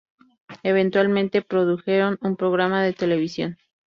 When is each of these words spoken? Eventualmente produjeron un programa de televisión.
Eventualmente 0.63 1.43
produjeron 1.43 2.17
un 2.23 2.35
programa 2.35 2.81
de 2.81 2.93
televisión. 2.93 3.59